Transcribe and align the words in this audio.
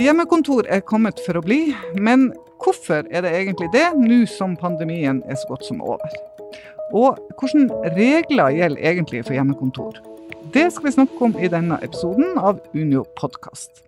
Hjemmekontor 0.00 0.64
er 0.72 0.80
kommet 0.80 1.18
for 1.20 1.36
å 1.36 1.42
bli, 1.44 1.74
men 2.00 2.30
hvorfor 2.62 3.04
er 3.12 3.20
det 3.20 3.34
egentlig 3.36 3.66
det, 3.74 3.82
nå 4.00 4.22
som 4.32 4.54
pandemien 4.56 5.18
er 5.28 5.36
så 5.36 5.50
godt 5.50 5.66
som 5.68 5.82
over? 5.84 6.14
Og 6.96 7.18
hvilke 7.36 7.90
regler 7.98 8.54
gjelder 8.56 8.86
egentlig 8.90 9.20
for 9.26 9.36
hjemmekontor? 9.36 9.98
Det 10.54 10.70
skal 10.72 10.88
vi 10.88 10.92
snakke 10.94 11.26
om 11.26 11.34
i 11.36 11.50
denne 11.52 11.76
episoden 11.84 12.40
av 12.40 12.62
Unio 12.72 13.02
podkast. 13.20 13.82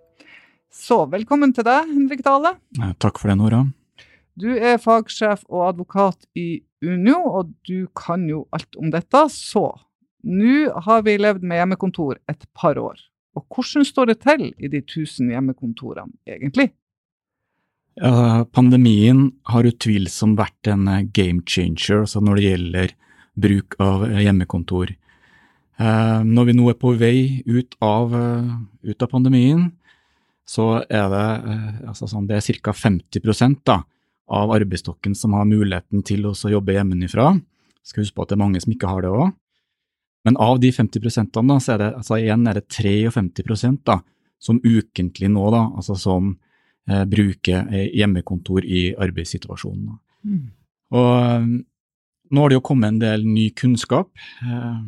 Så 0.68 0.98
velkommen 1.14 1.54
til 1.56 1.64
deg, 1.64 1.88
Henrik 1.94 2.20
Dale. 2.26 2.58
Takk 3.00 3.16
for 3.22 3.32
det, 3.32 3.38
Nora. 3.40 3.62
Du 4.36 4.50
er 4.52 4.76
fagsjef 4.84 5.46
og 5.48 5.70
advokat 5.70 6.28
i 6.36 6.60
Unio, 6.84 7.22
og 7.40 7.54
du 7.64 7.88
kan 7.96 8.28
jo 8.28 8.44
alt 8.52 8.76
om 8.76 8.92
dette. 8.92 9.24
Så 9.32 9.64
nå 10.28 10.68
har 10.90 11.08
vi 11.08 11.16
levd 11.24 11.40
med 11.40 11.62
hjemmekontor 11.62 12.20
et 12.28 12.44
par 12.52 12.76
år. 12.76 13.00
Og 13.36 13.46
hvordan 13.48 13.86
står 13.88 14.12
det 14.12 14.18
til 14.24 14.48
i 14.58 14.68
de 14.68 14.82
tusen 14.84 15.30
hjemmekontorene 15.32 16.12
egentlig? 16.28 16.70
Ja, 18.00 18.44
pandemien 18.48 19.30
har 19.52 19.68
utvilsomt 19.68 20.38
vært 20.40 20.68
en 20.72 20.88
game 21.12 21.44
changer 21.44 22.06
altså 22.06 22.22
når 22.24 22.38
det 22.38 22.44
gjelder 22.46 22.94
bruk 23.42 23.76
av 23.80 24.06
hjemmekontor. 24.20 24.94
Eh, 25.80 26.20
når 26.24 26.48
vi 26.48 26.56
nå 26.56 26.68
er 26.70 26.78
på 26.78 26.92
vei 27.00 27.42
ut 27.48 27.76
av, 27.82 28.12
eh, 28.14 28.50
ut 28.90 29.02
av 29.02 29.08
pandemien, 29.08 29.70
så 30.46 30.84
er 30.88 31.08
det, 31.08 31.28
eh, 31.48 31.88
altså 31.88 32.08
sånn, 32.08 32.26
det 32.26 32.42
ca. 32.62 32.72
50% 32.72 33.64
da, 33.64 33.82
av 34.28 34.50
arbeidsstokken 34.50 35.16
som 35.16 35.32
har 35.32 35.44
muligheten 35.44 36.04
til 36.04 36.24
å 36.24 36.34
jobbe 36.34 36.76
hjemmefra. 36.76 37.40
Skal 37.82 38.04
huske 38.04 38.14
på 38.14 38.22
at 38.22 38.28
det 38.28 38.36
er 38.38 38.44
mange 38.44 38.60
som 38.60 38.72
ikke 38.72 38.88
har 38.88 39.02
det 39.02 39.10
òg. 39.10 39.32
Men 40.24 40.38
av 40.38 40.60
de 40.62 40.70
50 40.72 41.00
da, 41.34 41.58
så 41.60 41.74
er 41.74 41.82
det, 41.82 41.90
altså 41.98 42.18
igjen 42.20 42.46
er 42.46 42.60
det 42.60 42.68
53% 42.70 43.82
da, 43.88 43.98
som 44.42 44.60
ukentlig 44.62 45.30
nå, 45.30 45.44
da, 45.54 45.64
altså 45.74 45.96
som 45.98 46.32
eh, 46.88 47.04
bruker 47.10 47.66
eh, 47.72 47.88
hjemmekontor 47.98 48.64
i 48.64 48.92
arbeidssituasjonen. 48.94 49.98
Mm. 50.22 50.44
Og 50.94 51.10
eh, 51.18 51.48
nå 52.32 52.40
har 52.44 52.52
det 52.52 52.58
jo 52.60 52.64
kommet 52.64 52.94
en 52.94 53.00
del 53.02 53.26
ny 53.28 53.50
kunnskap, 53.56 54.10
eh, 54.46 54.78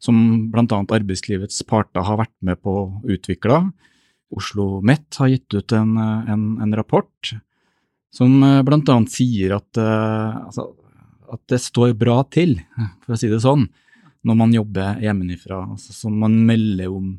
som 0.00 0.20
bl.a. 0.52 0.64
arbeidslivets 0.80 1.60
parter 1.68 2.06
har 2.06 2.20
vært 2.22 2.36
med 2.46 2.60
på 2.64 2.76
å 2.80 2.86
utvikle. 3.12 3.60
Oslo 4.36 4.80
Met 4.84 5.18
har 5.20 5.30
gitt 5.32 5.52
ut 5.54 5.74
en, 5.76 5.96
eh, 6.00 6.30
en, 6.32 6.46
en 6.64 6.76
rapport 6.78 7.32
som 8.14 8.38
eh, 8.46 8.62
bl.a. 8.66 8.98
sier 9.12 9.58
at, 9.58 9.82
altså, 9.82 10.70
at 11.34 11.42
det 11.52 11.60
står 11.60 11.96
bra 11.98 12.22
til, 12.32 12.56
for 13.04 13.16
å 13.16 13.20
si 13.20 13.28
det 13.32 13.42
sånn, 13.44 13.66
når 14.26 14.38
man 14.38 14.54
jobber 14.54 14.98
hjemmefra. 15.02 15.62
Altså, 15.76 15.94
som 15.94 16.16
man 16.18 16.34
melder 16.48 16.90
om 16.92 17.14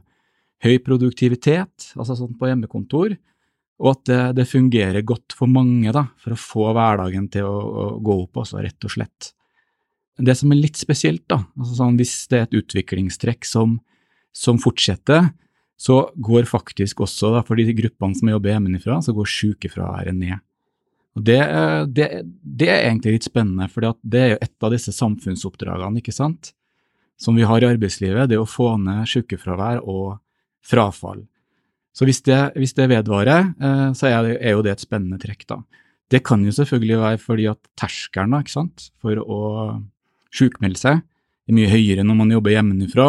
høy 0.66 0.78
produktivitet, 0.84 1.92
altså 1.96 2.18
sånn 2.18 2.36
på 2.38 2.50
hjemmekontor, 2.50 3.16
og 3.78 3.92
at 3.92 4.06
det, 4.10 4.22
det, 4.40 4.48
fungerer 4.50 5.06
godt 5.06 5.36
for 5.38 5.50
mange 5.52 5.92
da, 5.94 6.08
for 6.18 6.34
å 6.34 6.40
få 6.42 6.70
hverdagen 6.74 7.28
til 7.34 7.46
å, 7.46 7.58
å 7.58 7.84
gå 8.02 8.16
opp, 8.24 8.40
altså, 8.42 8.58
rett 8.66 8.88
og 8.88 8.96
slett. 8.96 9.34
Det 10.18 10.34
som 10.34 10.50
er 10.52 10.64
litt 10.64 10.80
spesielt, 10.80 11.28
da, 11.30 11.44
altså 11.60 11.78
sånn, 11.78 12.00
hvis 12.00 12.16
det 12.32 12.40
er 12.40 12.48
et 12.48 12.58
utviklingstrekk 12.58 13.46
som, 13.46 13.78
som 14.34 14.58
fortsetter, 14.62 15.30
så 15.78 16.00
går 16.18 16.50
faktisk 16.50 17.04
også, 17.06 17.36
da, 17.36 17.44
for 17.46 17.60
de 17.60 17.70
gruppene 17.78 18.18
som 18.18 18.34
jobber 18.34 18.56
hjemmefra, 18.56 18.98
så 19.06 19.14
går 19.14 19.30
sykefraværet 19.30 20.18
ned. 20.18 20.42
Og 21.18 21.26
det, 21.26 21.38
det, 21.94 22.08
det, 22.42 22.70
er 22.70 22.88
egentlig 22.90 23.20
litt 23.20 23.30
spennende, 23.30 23.70
for 23.70 23.86
det 24.02 24.24
er 24.24 24.32
jo 24.34 24.40
et 24.42 24.66
av 24.66 24.74
disse 24.74 24.94
samfunnsoppdragene, 24.94 26.02
ikke 26.02 26.14
sant? 26.14 26.52
Som 27.18 27.38
vi 27.38 27.46
har 27.50 27.64
i 27.64 27.68
arbeidslivet, 27.68 28.30
det 28.30 28.38
er 28.38 28.44
å 28.44 28.50
få 28.50 28.76
ned 28.82 29.08
sykefravær 29.10 29.82
og 29.82 30.20
frafall. 30.66 31.24
Så 31.98 32.06
hvis 32.06 32.22
det, 32.28 32.38
hvis 32.60 32.76
det 32.78 32.92
vedvarer, 32.92 33.52
eh, 33.58 33.88
så 33.98 34.10
er, 34.12 34.18
det, 34.26 34.36
er, 34.38 34.54
jo 34.54 34.64
det 34.66 34.76
et 34.76 34.86
spennende 34.86 35.18
trekk, 35.22 35.48
da. 35.50 35.62
Det 36.08 36.22
kan 36.24 36.44
jo 36.46 36.54
selvfølgelig 36.56 37.00
være 37.02 37.20
fordi 37.20 37.48
at 37.52 37.60
terskelen 37.80 38.38
ikke 38.38 38.54
sant, 38.54 38.92
for 39.02 39.20
å 39.20 39.40
sykmelde 40.32 40.80
seg 40.80 41.02
er 41.02 41.56
mye 41.56 41.72
høyere 41.72 42.06
når 42.06 42.20
man 42.22 42.32
jobber 42.36 42.54
hjemmefra. 42.54 43.08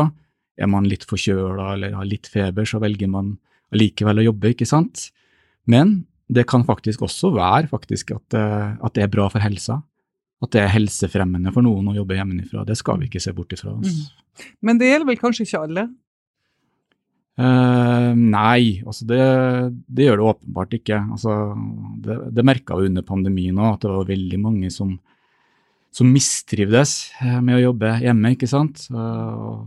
Er 0.58 0.70
man 0.72 0.88
litt 0.90 1.04
forkjøla 1.06 1.74
eller 1.76 1.94
har 1.94 2.08
litt 2.08 2.26
feber, 2.30 2.66
så 2.66 2.80
velger 2.82 3.10
man 3.12 3.36
allikevel 3.74 4.22
å 4.22 4.26
jobbe, 4.30 4.54
ikke 4.54 4.66
sant. 4.66 5.10
Men 5.68 6.00
det 6.32 6.48
kan 6.48 6.64
faktisk 6.66 7.04
også 7.06 7.30
være 7.36 7.68
faktisk 7.70 8.16
at, 8.16 8.34
eh, 8.40 8.72
at 8.80 8.96
det 8.96 9.04
er 9.04 9.12
bra 9.12 9.28
for 9.30 9.44
helsa 9.44 9.82
at 10.38 10.54
det 10.54 10.60
er 10.62 10.70
helsefremmende 10.70 11.50
for 11.54 11.66
noen 11.66 11.90
å 11.90 11.96
jobbe 11.96 12.18
hjemmefra. 12.18 12.66
Det 12.66 12.76
skal 12.78 13.00
vi 13.00 13.08
ikke 13.08 13.22
se 13.22 13.34
bort 13.34 13.54
ifra. 13.56 13.74
Altså. 13.74 14.06
Mm. 14.06 14.52
Men 14.68 14.78
det 14.78 14.92
gjelder 14.92 15.10
vel 15.10 15.18
kanskje 15.20 15.46
ikke 15.48 15.62
alle? 15.66 15.88
Uh, 17.38 18.14
nei, 18.18 18.80
altså 18.82 19.06
det, 19.06 19.18
det, 19.86 20.08
gjør 20.08 20.18
det 20.18 20.28
åpenbart 20.32 20.76
ikke. 20.78 21.00
Altså, 21.14 21.34
det 22.02 22.18
det 22.34 22.44
merka 22.46 22.78
vi 22.78 22.90
under 22.90 23.06
pandemien 23.06 23.58
òg, 23.58 23.76
at 23.76 23.86
det 23.86 23.94
var 23.94 24.10
veldig 24.10 24.40
mange 24.42 24.70
som, 24.74 24.96
som 25.94 26.10
mistrivdes 26.10 26.94
eh, 27.22 27.38
med 27.38 27.58
å 27.58 27.64
jobbe 27.68 27.92
hjemme. 28.02 28.34
ikke 28.34 28.50
sant? 28.50 28.86
Uh, 28.94 29.66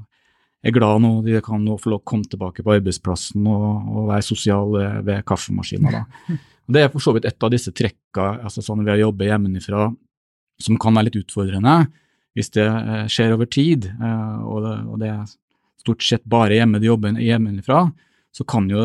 jeg 0.62 0.72
er 0.72 0.78
glad 0.78 1.02
nå 1.02 1.14
de 1.26 1.40
kan 1.44 1.64
nå 1.64 1.76
få 1.82 1.94
lov 1.94 2.04
å 2.04 2.10
komme 2.12 2.28
tilbake 2.30 2.64
på 2.64 2.76
arbeidsplassen 2.76 3.48
og, 3.50 3.68
og 3.92 4.12
være 4.12 4.28
sosial 4.28 4.78
ved 5.08 5.26
kaffemaskina. 5.28 6.06
Det 6.72 6.86
er 6.86 6.92
for 6.94 7.04
så 7.04 7.12
vidt 7.16 7.26
et 7.28 7.44
av 7.44 7.50
disse 7.52 7.74
trekka 7.76 8.38
altså 8.46 8.62
sånn 8.64 8.86
ved 8.86 8.94
å 8.94 9.08
jobbe 9.10 9.28
hjemmefra 9.28 9.90
som 10.64 10.78
kan 10.82 10.96
være 10.98 11.10
litt 11.10 11.24
utfordrende 11.24 11.82
hvis 12.38 12.52
det 12.56 12.66
eh, 12.66 13.06
skjer 13.12 13.36
over 13.36 13.50
tid, 13.52 13.90
eh, 13.92 14.40
og 14.48 14.64
det, 14.66 14.74
og 14.88 15.00
det 15.02 15.12
er 15.12 15.30
stort 15.82 16.06
sett 16.06 16.24
bare 16.30 16.60
hjemme 16.60 16.80
de 16.80 16.90
jobber 16.90 17.20
hjemmefra, 17.20 17.86
så 18.32 18.46
kan, 18.48 18.70
jo, 18.72 18.84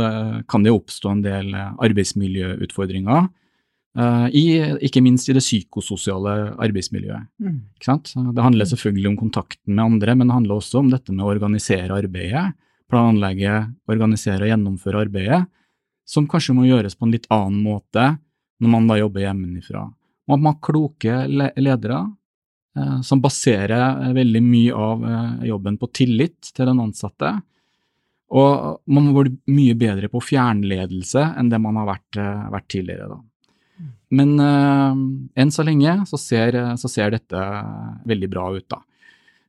kan 0.50 0.64
det 0.66 0.74
oppstå 0.74 1.12
en 1.12 1.24
del 1.24 1.52
eh, 1.54 1.74
arbeidsmiljøutfordringer. 1.88 3.28
I, 3.96 4.42
ikke 4.84 5.00
minst 5.00 5.30
i 5.30 5.32
det 5.32 5.40
psykososiale 5.40 6.32
arbeidsmiljøet. 6.60 7.30
Mm. 7.40 7.62
Det 7.80 8.42
handler 8.44 8.68
selvfølgelig 8.68 9.08
om 9.08 9.14
kontakten 9.16 9.72
med 9.72 9.84
andre, 9.86 10.12
men 10.12 10.28
det 10.28 10.34
handler 10.34 10.58
også 10.58 10.82
om 10.82 10.90
dette 10.92 11.14
med 11.14 11.24
å 11.24 11.30
organisere 11.30 11.96
arbeidet, 11.96 12.42
planlegge, 12.92 13.54
organisere 13.88 14.44
og 14.44 14.52
gjennomføre 14.52 15.00
arbeidet, 15.06 15.38
som 16.04 16.28
kanskje 16.28 16.58
må 16.58 16.66
gjøres 16.68 16.92
på 16.92 17.08
en 17.08 17.16
litt 17.16 17.24
annen 17.32 17.56
måte 17.64 18.04
når 18.60 18.74
man 18.74 18.92
da 18.92 19.00
jobber 19.00 19.24
hjemmefra 19.24 19.86
man 20.30 20.46
har 20.46 20.58
kloke 20.62 21.18
ledere 21.28 22.00
eh, 22.78 23.00
som 23.06 23.22
baserer 23.22 24.06
eh, 24.06 24.14
veldig 24.16 24.42
mye 24.42 24.74
av 24.74 25.04
eh, 25.10 25.46
jobben 25.52 25.78
på 25.78 25.90
tillit 25.94 26.50
til 26.52 26.66
den 26.66 26.82
ansatte. 26.82 27.36
Og 28.36 28.82
man 28.90 29.06
må 29.06 29.22
bli 29.22 29.36
mye 29.54 29.76
bedre 29.78 30.10
på 30.10 30.22
fjernledelse 30.24 31.22
enn 31.38 31.50
det 31.52 31.62
man 31.62 31.78
har 31.78 31.86
vært, 31.92 32.18
vært 32.50 32.68
tidligere. 32.74 33.06
Da. 33.12 33.20
Men 34.18 34.32
uh, 34.40 34.94
enn 35.38 35.52
så 35.54 35.62
lenge 35.66 35.92
så 36.10 36.18
ser, 36.18 36.58
så 36.74 36.90
ser, 36.90 37.12
dette 37.14 37.44
veldig 38.10 38.28
bra 38.32 38.48
ut. 38.56 38.66
Da. 38.66 38.80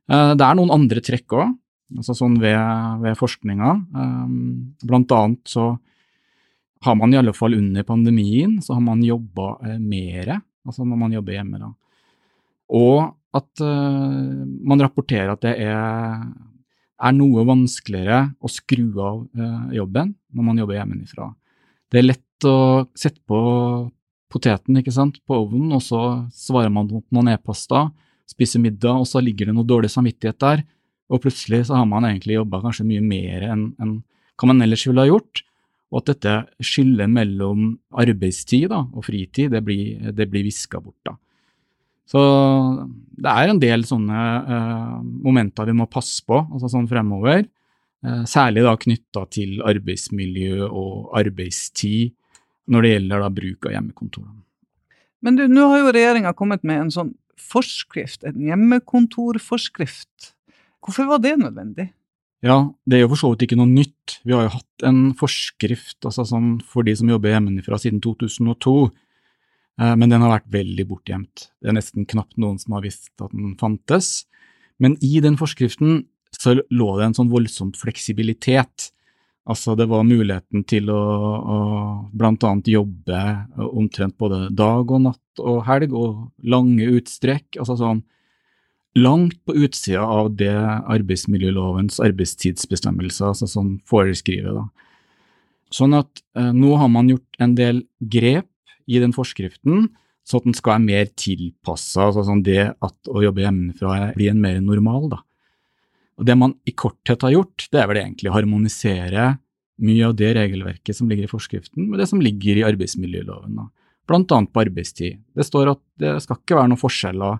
Uh, 0.06 0.32
det 0.38 0.46
er 0.46 0.58
noen 0.58 0.70
andre 0.76 1.02
trekk 1.02 1.34
òg, 1.34 1.56
altså 1.98 2.14
sånn 2.20 2.38
ved, 2.38 2.58
ved 3.02 3.18
forskninga. 3.18 3.72
Um, 3.98 4.76
blant 4.86 5.14
annet 5.16 5.42
så 5.50 5.72
har 6.86 6.98
man 6.98 7.14
i 7.14 7.18
alle 7.18 7.34
fall 7.34 7.58
under 7.58 7.82
pandemien 7.82 8.60
så 8.62 8.76
har 8.76 8.84
man 8.86 9.02
jobba 9.02 9.56
uh, 9.58 9.78
mere 9.82 10.38
altså 10.66 10.86
når 10.86 11.00
man 11.00 11.14
jobber 11.16 11.36
hjemme. 11.36 11.60
da. 11.62 11.70
Og 12.78 13.08
at 13.38 13.62
uh, 13.62 14.44
man 14.68 14.82
rapporterer 14.82 15.34
at 15.34 15.44
det 15.44 15.54
er, 15.64 16.24
er, 16.98 17.14
noe 17.16 17.44
vanskeligere 17.48 18.32
å 18.40 18.50
skru 18.52 18.88
av 18.96 19.22
uh, 19.38 19.68
jobben 19.76 20.14
når 20.34 20.48
man 20.48 20.62
jobber 20.62 20.80
hjemmefra. 20.80 21.30
Det 21.88 22.00
er 22.00 22.10
lett 22.10 22.48
å 22.48 22.58
sette 22.96 23.20
på 23.28 23.38
poteten 24.28 24.76
ikke 24.76 24.92
sant, 24.92 25.20
på 25.24 25.38
ovnen, 25.44 25.72
og 25.72 25.82
så 25.84 26.00
svarer 26.36 26.72
man 26.72 26.88
på 26.90 27.00
noen 27.16 27.32
e-poster, 27.32 27.88
spiser 28.28 28.60
middag, 28.60 29.00
og 29.00 29.08
så 29.08 29.22
ligger 29.24 29.48
det 29.48 29.54
noe 29.56 29.68
dårlig 29.68 29.88
samvittighet 29.94 30.36
der, 30.44 30.64
og 31.08 31.22
plutselig 31.24 31.64
så 31.70 31.78
har 31.78 31.86
man 31.88 32.04
egentlig 32.04 32.36
jobba 32.36 32.60
kanskje 32.60 32.84
mye 32.90 33.04
mer 33.04 33.46
enn, 33.48 33.70
enn 33.80 33.94
hva 34.38 34.50
man 34.50 34.60
ellers 34.62 34.84
ville 34.84 35.00
ha 35.00 35.08
gjort 35.08 35.40
og 35.88 36.02
at 36.02 36.10
dette 36.12 36.34
skillet 36.64 37.08
mellom 37.10 37.72
arbeidstid 37.96 38.68
da, 38.72 38.82
og 38.92 39.06
fritid 39.06 39.54
det 39.54 39.62
blir, 39.64 40.10
det 40.12 40.28
blir 40.28 40.44
viska 40.46 40.80
bort. 40.82 40.98
da. 41.06 41.14
Så 42.08 42.20
det 43.20 43.32
er 43.32 43.52
en 43.52 43.60
del 43.60 43.84
sånne 43.88 44.24
eh, 44.56 44.98
momenter 45.24 45.68
vi 45.68 45.76
må 45.76 45.88
passe 45.90 46.24
på 46.24 46.40
altså 46.40 46.70
sånn 46.72 46.88
fremover, 46.88 47.44
eh, 48.04 48.22
særlig 48.28 48.64
da 48.64 48.76
knytta 48.80 49.24
til 49.32 49.58
arbeidsmiljø 49.64 50.68
og 50.68 51.12
arbeidstid 51.20 52.14
når 52.68 52.84
det 52.84 52.92
gjelder 52.94 53.24
da 53.24 53.30
bruk 53.32 53.68
av 53.68 53.76
hjemmekontorene. 53.76 54.42
Men 55.24 55.38
du, 55.38 55.46
nå 55.50 55.66
har 55.72 55.82
jo 55.82 55.92
regjeringa 55.96 56.34
kommet 56.36 56.64
med 56.68 56.84
en 56.84 56.94
sånn 56.94 57.14
forskrift, 57.38 58.24
en 58.28 58.40
hjemmekontorforskrift. 58.44 60.32
Hvorfor 60.84 61.08
var 61.10 61.22
det 61.24 61.36
nødvendig? 61.40 61.88
Ja, 62.44 62.58
det 62.86 62.98
er 62.98 63.02
jo 63.02 63.10
for 63.12 63.18
så 63.18 63.32
vidt 63.32 63.48
ikke 63.48 63.58
noe 63.58 63.70
nytt. 63.70 64.20
Vi 64.22 64.34
har 64.34 64.46
jo 64.46 64.54
hatt 64.54 64.86
en 64.86 65.12
forskrift 65.18 66.06
altså 66.06 66.22
sånn 66.28 66.58
for 66.62 66.86
de 66.86 66.94
som 66.98 67.10
jobber 67.10 67.32
hjemmefra 67.34 67.80
siden 67.82 67.98
2002, 68.04 68.74
eh, 69.82 69.94
men 69.98 70.12
den 70.12 70.22
har 70.22 70.36
vært 70.36 70.52
veldig 70.54 70.86
bortgjemt. 70.86 71.48
Det 71.58 71.72
er 71.72 71.78
nesten 71.80 72.06
knapt 72.06 72.38
noen 72.38 72.60
som 72.62 72.76
har 72.76 72.84
visst 72.86 73.10
at 73.18 73.34
den 73.34 73.56
fantes. 73.58 74.28
Men 74.78 74.94
i 75.02 75.18
den 75.24 75.38
forskriften 75.40 76.04
så 76.38 76.54
lå 76.70 76.92
det 76.98 77.08
en 77.08 77.18
sånn 77.18 77.32
voldsom 77.32 77.72
fleksibilitet. 77.74 78.92
Altså 79.48 79.74
det 79.74 79.88
var 79.90 80.06
muligheten 80.06 80.62
til 80.68 80.92
å, 80.92 81.00
å 81.40 81.58
bl.a. 82.12 82.52
jobbe 82.68 83.22
omtrent 83.66 84.14
både 84.20 84.44
dag 84.54 84.92
og 84.92 85.02
natt 85.08 85.42
og 85.42 85.64
helg, 85.66 85.94
og 85.96 86.28
lange 86.46 86.86
utstrekk. 87.00 87.58
altså 87.58 87.78
sånn 87.80 88.04
Langt 88.98 89.38
på 89.46 89.54
utsida 89.54 90.02
av 90.02 90.32
det 90.40 90.50
arbeidsmiljølovens 90.50 92.00
arbeidstidsbestemmelser 92.02 93.30
altså 93.30 93.46
som 93.50 93.76
foreskriver. 93.86 94.56
da. 94.56 94.66
Sånn 95.74 95.94
at 95.98 96.22
eh, 96.38 96.52
nå 96.56 96.74
har 96.80 96.90
man 96.92 97.10
gjort 97.12 97.42
en 97.42 97.54
del 97.58 97.82
grep 98.00 98.48
i 98.88 99.00
den 99.02 99.12
forskriften, 99.14 99.90
så 100.28 100.40
at 100.40 100.48
den 100.48 100.56
skal 100.56 100.76
være 100.76 100.86
mer 100.86 101.10
tilpassa, 101.16 102.08
altså 102.08 102.24
sånn 102.26 102.42
det 102.44 102.70
at 102.72 103.08
å 103.08 103.22
jobbe 103.24 103.44
hjemmefra 103.44 104.12
blir 104.16 104.32
en 104.32 104.42
mer 104.42 104.60
normal. 104.64 105.08
da. 105.12 105.20
Og 106.18 106.26
Det 106.26 106.36
man 106.36 106.56
i 106.66 106.74
korthet 106.76 107.22
har 107.22 107.36
gjort, 107.36 107.68
det 107.72 107.80
er 107.80 107.88
vel 107.88 108.00
egentlig 108.02 108.32
å 108.32 108.36
harmonisere 108.36 109.36
mye 109.78 110.08
av 110.08 110.16
det 110.18 110.32
regelverket 110.34 110.96
som 110.96 111.08
ligger 111.08 111.28
i 111.28 111.30
forskriften, 111.30 111.86
med 111.86 112.00
det 112.00 112.08
som 112.10 112.20
ligger 112.20 112.58
i 112.58 112.66
arbeidsmiljøloven. 112.66 113.60
Da. 113.60 113.68
Blant 114.08 114.32
annet 114.34 114.52
på 114.52 114.64
arbeidstid. 114.64 115.20
Det 115.36 115.46
står 115.46 115.72
at 115.76 115.82
det 116.00 116.16
skal 116.24 116.40
ikke 116.40 116.58
være 116.58 116.72
noen 116.72 116.80
forskjeller 116.80 117.38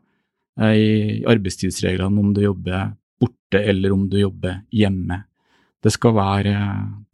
i 0.58 1.22
arbeidstidsreglene 1.28 2.22
om 2.22 2.32
du 2.34 2.42
jobber 2.42 2.92
borte 3.20 3.60
eller 3.62 3.94
om 3.94 4.08
du 4.10 4.18
jobber 4.20 4.62
hjemme. 4.74 5.22
Det 5.82 5.92
skal, 5.94 6.16
være, 6.16 6.54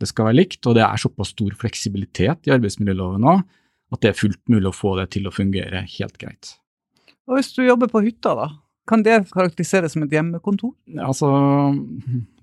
det 0.01 0.09
skal 0.09 0.31
være 0.31 0.39
likt, 0.39 0.63
og 0.65 0.79
det 0.79 0.85
er 0.87 1.01
såpass 1.01 1.35
stor 1.35 1.53
fleksibilitet 1.61 2.49
i 2.49 2.55
arbeidsmiljøloven 2.55 3.29
òg 3.29 3.45
at 3.95 4.03
det 4.03 4.11
er 4.11 4.19
fullt 4.19 4.41
mulig 4.51 4.71
å 4.71 4.75
få 4.75 4.97
det 4.99 5.11
til 5.15 5.29
å 5.29 5.35
fungere 5.35 5.85
helt 5.99 6.17
greit. 6.19 6.57
Og 7.29 7.39
hvis 7.39 7.53
du 7.57 7.63
jobber 7.65 7.91
på 7.93 8.03
hytta, 8.05 8.35
da? 8.37 8.49
Kan 8.89 9.05
det 9.05 9.23
karakteriseres 9.33 9.95
som 9.95 10.05
et 10.05 10.13
hjemmekontor? 10.13 10.75
Altså, 11.01 11.29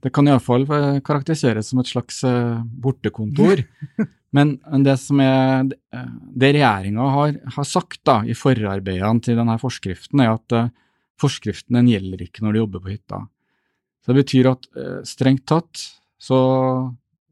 det 0.02 0.10
kan 0.16 0.30
iallfall 0.30 0.66
karakteriseres 1.06 1.70
som 1.70 1.84
et 1.84 1.92
slags 1.92 2.24
eh, 2.26 2.64
bortekontor. 2.82 3.62
Men 4.36 4.56
det 4.86 4.96
som 5.02 5.20
er 5.22 5.68
det 5.68 6.54
regjeringa 6.56 7.10
har, 7.14 7.36
har, 7.58 7.68
sagt 7.68 8.00
da, 8.08 8.22
i 8.24 8.34
forarbeidene 8.38 9.22
til 9.22 9.38
denne 9.38 9.58
forskriften, 9.62 10.24
er 10.24 10.38
at 10.38 10.56
uh, 10.56 10.70
forskriften 11.22 11.78
den 11.78 11.92
gjelder 11.92 12.26
ikke 12.26 12.44
når 12.46 12.54
du 12.54 12.62
jobber 12.64 12.84
på 12.84 12.94
hytta. 12.96 13.22
Så 14.02 14.12
Det 14.12 14.24
betyr 14.24 14.52
at 14.52 14.68
uh, 14.78 15.00
strengt 15.08 15.46
tatt 15.50 15.86
så, 16.22 16.40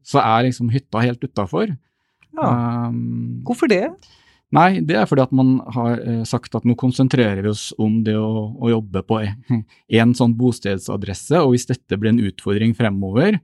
så, 0.06 0.22
er 0.22 0.46
liksom 0.46 0.70
hytta 0.74 1.02
helt 1.02 1.22
utafor. 1.22 1.74
Ja. 2.34 2.48
Um, 2.90 3.42
Hvorfor 3.46 3.70
det? 3.70 3.84
Nei, 4.54 4.80
det 4.82 4.96
er 4.98 5.06
fordi 5.06 5.22
at 5.22 5.34
man 5.34 5.60
har 5.76 6.00
eh, 6.02 6.22
sagt 6.26 6.56
at 6.58 6.64
nå 6.66 6.74
konsentrerer 6.78 7.38
vi 7.44 7.52
oss 7.52 7.68
om 7.78 8.00
det 8.06 8.16
å, 8.18 8.48
å 8.58 8.72
jobbe 8.72 9.04
på 9.06 9.20
én 10.00 10.14
sånn 10.18 10.34
bostedsadresse, 10.38 11.38
og 11.38 11.54
hvis 11.54 11.68
dette 11.70 11.98
blir 12.00 12.10
en 12.10 12.24
utfordring 12.26 12.74
fremover, 12.74 13.38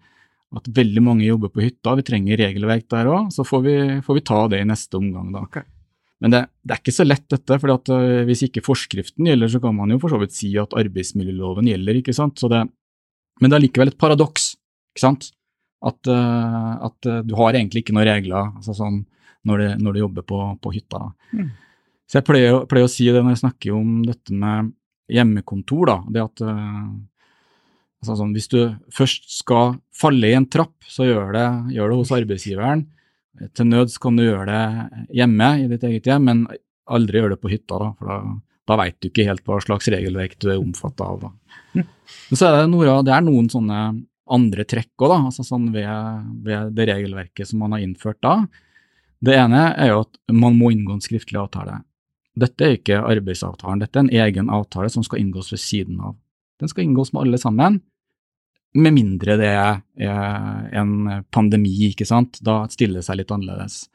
at 0.57 0.67
veldig 0.75 1.03
mange 1.07 1.27
jobber 1.27 1.53
på 1.55 1.63
hytta, 1.63 1.95
vi 1.99 2.07
trenger 2.07 2.43
regelverk 2.43 2.89
der 2.91 3.11
òg, 3.13 3.31
så 3.35 3.47
får 3.47 3.63
vi, 3.63 3.77
får 4.07 4.19
vi, 4.19 4.25
ta 4.27 4.41
det 4.51 4.63
i 4.63 4.67
neste 4.67 4.99
omgang, 4.99 5.31
da. 5.35 5.45
Okay. 5.47 5.67
Men 6.25 6.33
det, 6.33 6.43
det, 6.65 6.73
er 6.73 6.81
ikke 6.81 6.97
så 6.97 7.05
lett 7.05 7.27
dette, 7.29 7.59
for 7.61 7.93
eh, 7.93 8.23
hvis 8.29 8.47
ikke 8.47 8.65
forskriften 8.65 9.29
gjelder, 9.29 9.51
så 9.53 9.61
kan 9.61 9.75
man 9.77 9.93
jo 9.93 9.99
for 10.01 10.15
så 10.15 10.21
vidt 10.23 10.37
si 10.37 10.55
at 10.61 10.77
arbeidsmiljøloven 10.79 11.69
gjelder, 11.69 12.01
ikke 12.01 12.15
sant. 12.17 12.41
Det, 12.41 12.63
men 13.43 13.53
det 13.53 13.59
er 13.59 13.65
likevel 13.67 13.93
et 13.93 13.99
paradoks, 14.01 14.55
ikke 14.95 15.05
sant. 15.05 15.29
At, 15.87 16.01
uh, 16.09 16.73
at 16.89 17.07
uh, 17.07 17.21
du 17.21 17.35
har 17.37 17.53
egentlig 17.53 17.85
ikke 17.85 17.95
noen 17.95 18.09
regler. 18.09 18.49
altså 18.57 18.73
sånn 18.75 19.03
når 19.47 19.61
du, 19.61 19.67
når 19.85 19.95
du 19.95 20.01
jobber 20.01 20.25
på, 20.27 20.39
på 20.59 20.73
hytta. 20.75 21.03
Mm. 21.37 21.53
Så 22.11 22.19
jeg 22.19 22.27
pleier, 22.27 22.57
pleier, 22.67 22.89
å 22.89 22.91
si 22.91 23.05
det 23.07 23.21
når 23.21 23.37
jeg 23.37 23.43
snakker 23.45 23.77
om 23.77 24.01
dette 24.03 24.35
med 24.35 24.73
hjemmekontor, 25.13 25.85
da, 25.87 25.97
det 26.11 26.25
at 26.25 26.43
altså 28.03 28.17
sånn, 28.19 28.33
Hvis 28.35 28.51
du 28.51 28.59
først 28.95 29.29
skal 29.37 29.77
falle 29.95 30.33
i 30.33 30.35
en 30.35 30.49
trapp, 30.51 30.75
så 30.91 31.07
gjør 31.07 31.31
det, 31.37 31.47
gjør 31.77 31.93
det 31.93 32.01
hos 32.01 32.13
arbeidsgiveren. 32.17 32.83
Til 33.57 33.69
nøds 33.69 33.99
kan 34.03 34.17
du 34.17 34.25
gjøre 34.25 34.47
det 34.49 35.07
hjemme 35.19 35.49
i 35.63 35.69
ditt 35.71 35.85
eget 35.87 36.09
hjem, 36.09 36.29
men 36.29 36.43
aldri 36.87 37.21
gjøre 37.21 37.35
det 37.35 37.43
på 37.43 37.51
hytta, 37.53 37.79
da, 37.83 37.89
for 37.99 38.11
da, 38.11 38.19
da 38.71 38.77
veit 38.81 38.99
du 39.01 39.09
ikke 39.11 39.27
helt 39.29 39.45
hva 39.47 39.59
slags 39.65 39.89
regelverk 39.93 40.37
du 40.43 40.51
er 40.53 40.61
omfatta 40.61 41.09
av. 41.09 41.27
Da. 41.27 41.33
Men 41.83 42.39
Så 42.39 42.49
er 42.49 42.61
det, 42.61 42.69
noe, 42.73 43.01
det 43.07 43.15
er 43.15 43.27
noen 43.27 43.51
sånne 43.53 43.81
andre 44.37 44.67
trekk 44.67 45.05
òg, 45.07 45.17
altså 45.31 45.45
sånn 45.47 45.69
ved, 45.75 45.91
ved, 46.47 46.73
det 46.75 46.89
regelverket 46.91 47.51
som 47.51 47.63
man 47.63 47.77
har 47.77 47.85
innført 47.85 48.19
da. 48.25 48.41
Det 49.23 49.37
ene 49.39 49.69
er 49.75 49.93
jo 49.93 50.01
at 50.05 50.19
man 50.35 50.57
må 50.59 50.73
inngå 50.75 50.97
en 50.97 51.05
skriftlig 51.05 51.39
avtale. 51.41 51.81
Dette 52.37 52.67
er 52.67 52.77
ikke 52.77 53.01
arbeidsavtalen, 53.01 53.81
dette 53.81 54.01
er 54.01 54.05
en 54.05 54.15
egen 54.27 54.51
avtale 54.53 54.91
som 54.93 55.05
skal 55.07 55.23
inngås 55.23 55.53
ved 55.55 55.63
siden 55.63 56.01
av. 56.05 56.17
Den 56.61 56.73
skal 56.73 56.85
inngås 56.85 57.13
med 57.15 57.25
alle 57.25 57.41
sammen, 57.41 57.81
med 58.77 58.95
mindre 58.97 59.37
det 59.41 59.49
er 59.49 59.81
en 60.77 61.23
pandemi, 61.35 61.91
ikke 61.91 62.07
sant. 62.09 62.39
Da 62.45 62.65
stiller 62.73 63.01
det 63.01 63.07
seg 63.09 63.21
litt 63.21 63.33
annerledes. 63.35 63.87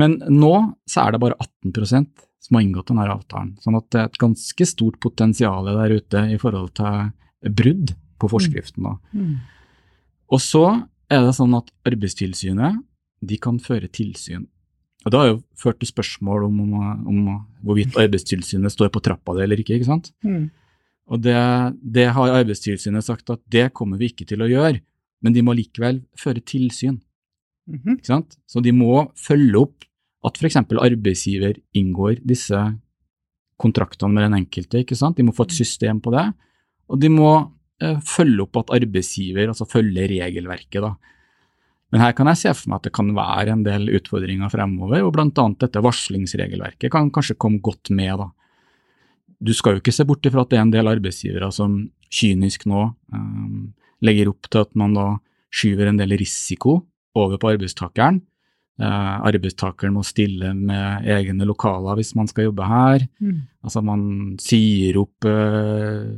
Men 0.00 0.18
nå 0.26 0.54
så 0.88 1.06
er 1.06 1.14
det 1.14 1.22
bare 1.22 1.38
18% 1.40 2.26
som 2.40 2.56
har 2.56 2.64
inngått 2.64 2.88
denne 2.90 3.08
avtalen, 3.12 3.56
sånn 3.60 3.76
at 3.78 3.88
det 3.92 4.00
er 4.00 4.08
et 4.08 4.20
ganske 4.20 4.66
stort 4.68 4.96
potensial 5.02 5.66
der 5.68 5.92
ute 6.00 6.22
i 6.32 6.38
forhold 6.40 6.72
til 6.78 7.52
brudd 7.56 7.92
på 8.20 8.30
forskriften. 8.32 8.86
Mm. 9.12 9.26
Mm. 9.26 9.34
Og 10.32 10.40
så 10.42 10.64
er 11.10 11.26
det 11.26 11.34
sånn 11.36 11.56
at 11.58 11.68
Arbeidstilsynet 11.88 12.80
de 13.20 13.36
kan 13.42 13.58
føre 13.60 13.90
tilsyn. 13.92 14.46
Og 15.04 15.12
Det 15.12 15.20
har 15.20 15.28
jo 15.30 15.36
ført 15.56 15.78
til 15.80 15.88
spørsmål 15.88 16.46
om, 16.48 16.58
om, 16.64 17.04
om 17.08 17.20
hvorvidt 17.64 17.96
Arbeidstilsynet 18.00 18.72
står 18.72 18.92
på 18.92 19.02
trappa 19.04 19.36
det 19.36 19.46
eller 19.46 19.62
ikke. 19.62 19.78
ikke 19.78 19.88
sant? 19.88 20.10
Mm. 20.24 20.50
Og 21.10 21.22
det, 21.24 21.36
det, 21.82 22.10
har 22.14 22.36
Arbeidstilsynet 22.36 23.06
sagt 23.06 23.30
at 23.32 23.40
det 23.50 23.70
kommer 23.74 23.98
vi 23.98 24.10
ikke 24.12 24.26
til 24.28 24.42
å 24.44 24.50
gjøre, 24.50 24.82
men 25.24 25.34
de 25.34 25.42
må 25.44 25.54
likevel 25.56 26.02
føre 26.18 26.40
tilsyn. 26.40 27.00
Mm 27.68 27.80
-hmm. 27.84 28.24
Så 28.46 28.60
de 28.60 28.72
må 28.72 29.12
følge 29.16 29.58
opp 29.58 29.84
at 30.24 30.36
f.eks. 30.36 30.56
arbeidsgiver 30.56 31.56
inngår 31.74 32.20
disse 32.24 32.58
kontraktene 33.60 34.12
med 34.12 34.24
den 34.24 34.38
enkelte. 34.40 34.78
ikke 34.78 34.96
sant? 34.96 35.16
De 35.16 35.22
må 35.22 35.32
få 35.32 35.42
et 35.48 35.52
system 35.56 36.00
på 36.00 36.10
det, 36.10 36.32
og 36.88 37.00
de 37.00 37.08
må 37.08 37.52
eh, 37.82 37.98
følge 38.00 38.42
opp 38.42 38.56
at 38.56 38.70
arbeidsgiver 38.70 39.48
altså 39.48 39.68
følger 39.68 40.08
regelverket. 40.08 40.82
da. 40.82 40.94
Men 41.90 42.04
her 42.04 42.12
kan 42.12 42.30
jeg 42.30 42.38
se 42.38 42.54
for 42.54 42.70
meg 42.70 42.80
at 42.80 42.88
det 42.88 42.94
kan 42.94 43.14
være 43.14 43.54
en 43.54 43.64
del 43.66 43.88
utfordringer 43.98 44.52
fremover, 44.52 45.02
og 45.02 45.14
bl.a. 45.16 45.46
dette 45.58 45.82
varslingsregelverket 45.82 46.92
kan 46.92 47.10
kanskje 47.10 47.38
komme 47.40 47.62
godt 47.64 47.90
med. 47.90 48.16
da. 48.18 48.30
Du 49.40 49.52
skal 49.56 49.76
jo 49.76 49.82
ikke 49.82 49.94
se 49.94 50.06
bort 50.08 50.26
ifra 50.28 50.44
at 50.44 50.52
det 50.52 50.58
er 50.58 50.66
en 50.66 50.72
del 50.74 50.90
arbeidsgivere 50.90 51.50
som 51.54 51.78
kynisk 52.12 52.66
nå 52.68 52.86
um, 53.14 53.70
legger 54.04 54.32
opp 54.32 54.48
til 54.50 54.64
at 54.64 54.74
man 54.78 54.96
da 54.96 55.06
skyver 55.54 55.90
en 55.90 56.00
del 56.00 56.12
risiko 56.20 56.80
over 57.18 57.40
på 57.40 57.54
arbeidstakeren. 57.54 58.20
Uh, 58.80 59.16
arbeidstakeren 59.28 59.96
må 59.96 60.04
stille 60.06 60.52
med 60.56 61.08
egne 61.08 61.48
lokaler 61.48 61.98
hvis 61.98 62.12
man 62.18 62.28
skal 62.30 62.50
jobbe 62.50 62.68
her. 62.68 63.06
Mm. 63.20 63.40
Altså 63.64 63.82
man 63.84 64.04
sier 64.42 65.00
opp 65.00 65.28
uh, 65.28 66.12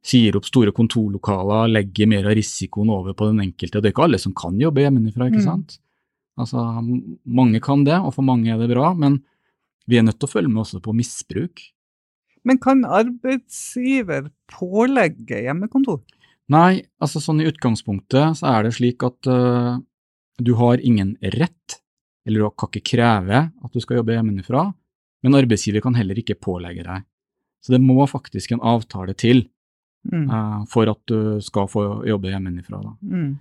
sier 0.00 0.36
opp 0.38 0.46
store 0.48 0.72
kontorlokaler, 0.76 1.68
legger 1.68 2.08
mer 2.08 2.28
av 2.30 2.36
risikoen 2.38 2.90
over 2.92 3.16
på 3.16 3.28
den 3.30 3.42
enkelte. 3.44 3.78
og 3.78 3.82
Det 3.82 3.90
er 3.90 3.94
ikke 3.94 4.06
alle 4.08 4.20
som 4.22 4.34
kan 4.36 4.56
jobbe 4.60 4.84
hjemmefra, 4.84 5.28
ikke 5.28 5.42
mm. 5.42 5.46
sant. 5.46 5.76
Altså, 6.40 6.62
mange 7.28 7.60
kan 7.60 7.84
det, 7.84 7.98
og 7.98 8.14
for 8.16 8.24
mange 8.24 8.48
er 8.52 8.60
det 8.60 8.70
bra, 8.72 8.94
men 8.96 9.20
vi 9.90 9.98
er 9.98 10.06
nødt 10.06 10.20
til 10.20 10.28
å 10.28 10.32
følge 10.32 10.52
med 10.52 10.62
også 10.64 10.80
på 10.80 10.94
misbruk. 10.96 11.60
Men 12.46 12.60
kan 12.62 12.82
arbeidsgiver 12.88 14.30
pålegge 14.50 15.42
hjemmekontor? 15.44 16.00
Nei, 16.50 16.82
altså 16.98 17.22
sånn 17.22 17.42
i 17.42 17.46
utgangspunktet 17.50 18.40
så 18.40 18.48
er 18.50 18.66
det 18.66 18.74
slik 18.78 19.04
at 19.06 19.28
uh, 19.30 19.76
du 20.40 20.54
har 20.58 20.82
ingen 20.82 21.14
rett, 21.36 21.78
eller 22.26 22.42
du 22.42 22.56
kan 22.58 22.70
ikke 22.72 22.96
kreve 22.96 23.42
at 23.50 23.76
du 23.76 23.82
skal 23.82 24.00
jobbe 24.00 24.16
hjemmefra, 24.16 24.64
men 25.22 25.36
arbeidsgiver 25.36 25.84
kan 25.84 25.98
heller 25.98 26.18
ikke 26.18 26.38
pålegge 26.40 26.86
deg. 26.86 27.06
Så 27.60 27.74
det 27.74 27.82
må 27.84 28.02
faktisk 28.08 28.54
en 28.54 28.64
avtale 28.64 29.14
til 29.14 29.44
mm. 30.10 30.26
uh, 30.26 30.58
for 30.70 30.90
at 30.90 31.00
du 31.10 31.38
skal 31.44 31.68
få 31.70 31.84
jobbe 32.08 32.32
hjemmefra. 32.32 32.82
Mm. 33.04 33.36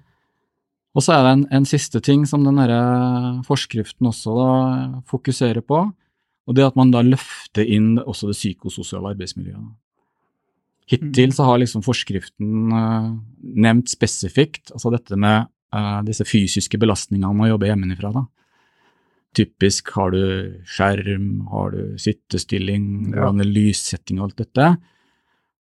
Og 0.97 1.05
så 1.05 1.15
er 1.15 1.23
det 1.23 1.31
en, 1.31 1.43
en, 1.59 1.67
siste 1.69 2.01
ting 2.03 2.25
som 2.27 2.43
denne 2.43 2.67
forskriften 3.47 4.09
også 4.09 4.35
da, 4.35 4.51
fokuserer 5.09 5.63
på, 5.65 5.85
og 6.49 6.57
det 6.57 6.65
at 6.65 6.77
man 6.79 6.89
da 6.89 7.03
løfter 7.05 7.67
inn 7.69 7.99
også 8.01 8.31
det 8.31 8.37
psykososiale 8.39 9.13
arbeidsmiljøet. 9.13 9.69
Hittil 10.89 11.29
mm. 11.29 11.35
så 11.37 11.45
har 11.45 11.59
liksom 11.61 11.83
forskriften 11.85 12.73
uh, 12.73 13.11
nevnt 13.39 13.91
spesifikt 13.91 14.73
altså 14.73 14.89
dette 14.95 15.17
med 15.21 15.45
uh, 15.75 15.99
disse 16.07 16.25
fysiske 16.25 16.79
belastningene 16.81 17.29
med 17.37 17.51
å 17.51 17.51
jobbe 17.53 17.69
hjemmefra. 17.69 18.13
da. 18.15 18.25
Typisk 19.37 19.93
har 19.93 20.15
du 20.15 20.23
skjerm, 20.65 21.27
har 21.51 21.75
du 21.75 21.99
sittestilling, 22.01 23.11
ja. 23.13 23.29
lyssetting 23.45 24.17
og 24.17 24.31
alt 24.31 24.41
dette. 24.41 24.71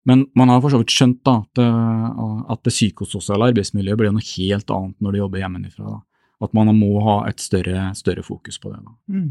Men 0.08 0.24
man 0.38 0.48
har 0.48 0.62
for 0.64 0.72
så 0.72 0.80
vidt 0.80 0.94
skjønt 0.94 1.20
da, 1.26 1.42
at, 1.42 1.60
eh, 1.60 2.36
at, 2.48 2.62
det 2.64 2.72
psykososiale 2.72 3.50
arbeidsmiljøet 3.50 4.00
blir 4.00 4.14
noe 4.14 4.24
helt 4.24 4.72
annet 4.72 5.04
når 5.04 5.12
du 5.12 5.18
jobber 5.20 5.42
hjemmefra. 5.42 5.98
At 6.46 6.54
man 6.56 6.72
må 6.78 6.94
ha 7.04 7.18
et 7.28 7.42
større, 7.44 7.90
større 7.98 8.24
fokus 8.24 8.56
på 8.62 8.72
det. 8.72 8.80
da. 8.86 8.94
Mm. 9.12 9.28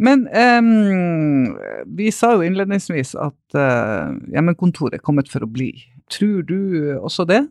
Men 0.00 0.24
um, 0.32 1.56
vi 1.96 2.08
sa 2.14 2.32
jo 2.32 2.44
innledningsvis 2.46 3.12
at 3.20 3.56
uh, 3.58 4.16
hjemmekontoret 4.32 4.96
er 4.96 5.04
kommet 5.04 5.28
for 5.28 5.44
å 5.44 5.50
bli. 5.50 5.74
Tror 6.10 6.44
du 6.48 6.60
også 6.96 7.26
det? 7.28 7.42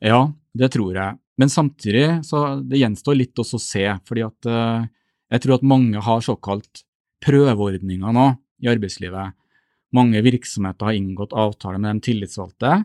Ja, 0.00 0.30
det 0.56 0.72
tror 0.72 0.96
jeg. 0.96 1.18
Men 1.38 1.52
samtidig 1.52 2.24
så 2.26 2.58
det 2.64 2.80
gjenstår 2.80 3.18
litt 3.20 3.38
også 3.38 3.60
å 3.60 3.62
se, 3.62 3.84
fordi 4.08 4.24
at 4.26 4.48
uh, 4.48 4.88
jeg 5.28 5.44
tror 5.44 5.58
at 5.58 5.68
mange 5.74 6.00
har 6.02 6.24
såkalt 6.24 6.82
prøveordninger 7.24 8.14
nå 8.14 8.30
i 8.64 8.70
arbeidslivet. 8.72 9.36
Mange 9.94 10.22
virksomheter 10.24 10.88
har 10.88 10.96
inngått 10.96 11.36
avtale 11.36 11.80
med 11.80 11.98
de 11.98 12.08
tillitsvalgte 12.08 12.78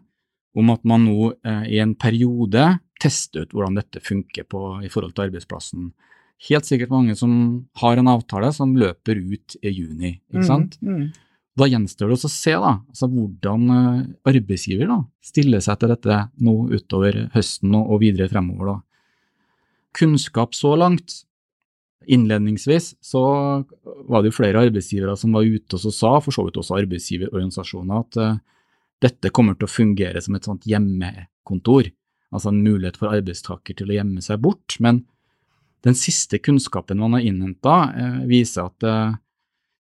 om 0.60 0.70
at 0.76 0.84
man 0.88 1.08
nå 1.08 1.32
uh, 1.34 1.64
i 1.66 1.80
en 1.82 1.96
periode 1.96 2.68
tester 3.02 3.48
ut 3.48 3.56
hvordan 3.56 3.80
dette 3.80 4.04
funker 4.04 4.46
på, 4.48 4.82
i 4.84 4.92
forhold 4.92 5.16
til 5.16 5.30
arbeidsplassen. 5.30 5.94
Helt 6.50 6.68
sikkert 6.68 6.92
mange 6.92 7.16
som 7.16 7.34
har 7.80 8.00
en 8.00 8.10
avtale 8.12 8.50
som 8.56 8.74
løper 8.76 9.22
ut 9.22 9.56
i 9.64 9.72
juni, 9.72 10.18
ikke 10.34 10.48
sant? 10.48 10.76
Mm, 10.84 10.96
mm. 10.98 11.06
Da 11.60 11.68
gjenstår 11.70 12.10
det 12.10 12.16
også 12.18 12.30
å 12.32 12.34
se 12.34 12.54
da, 12.58 12.72
altså 12.90 13.08
hvordan 13.12 13.74
eh, 13.76 14.00
arbeidsgiver 14.32 14.90
da, 14.90 14.98
stiller 15.24 15.62
seg 15.62 15.78
til 15.80 15.94
dette 15.94 16.18
nå 16.42 16.56
utover 16.74 17.20
høsten 17.36 17.76
og, 17.78 18.00
videre 18.02 18.28
fremover. 18.32 18.72
Da. 18.72 19.62
Kunnskap 20.00 20.58
så 20.58 20.74
langt. 20.80 21.22
Innledningsvis 22.10 22.96
så 23.00 23.22
var 24.10 24.24
det 24.24 24.34
jo 24.34 24.40
flere 24.42 24.66
arbeidsgivere 24.66 25.14
som 25.16 25.38
var 25.38 25.46
ute 25.48 25.78
og 25.78 25.84
så 25.86 25.94
sa, 25.96 26.18
for 26.26 26.36
så 26.36 26.44
vidt 26.44 26.58
også 26.60 26.82
arbeidsgiverorganisasjoner, 26.82 28.02
at 28.02 28.20
eh, 28.20 28.42
dette 29.06 29.32
kommer 29.36 29.56
til 29.56 29.70
å 29.70 29.72
fungere 29.72 30.26
som 30.26 30.36
et 30.36 30.50
sånt 30.50 30.66
hjemmekontor, 30.68 31.94
altså 32.34 32.50
en 32.50 32.64
mulighet 32.66 32.98
for 33.00 33.14
arbeidstaker 33.14 33.78
til 33.78 33.94
å 33.94 34.00
gjemme 34.00 34.26
seg 34.26 34.42
bort. 34.42 34.80
Men 34.84 35.04
den 35.84 35.98
siste 36.00 36.40
kunnskapen 36.40 37.00
man 37.02 37.18
har 37.18 37.26
innhenta, 37.26 37.76
eh, 37.98 38.20
viser 38.30 38.70
at 38.70 38.86
eh, 38.88 39.16